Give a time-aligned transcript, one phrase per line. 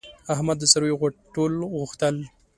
[0.33, 2.15] احمد د څارویو غټول غوښتل.